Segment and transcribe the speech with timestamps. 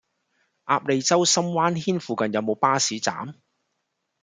[0.65, 3.35] 鴨脷洲深灣軒附近有無巴士站？